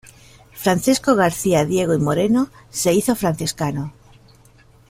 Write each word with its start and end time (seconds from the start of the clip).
Francisco 0.55 1.13
García 1.15 1.63
Diego 1.63 1.93
y 1.93 1.99
Moreno 1.99 2.49
se 2.71 2.91
hizo 2.91 3.15
franciscano. 3.15 3.93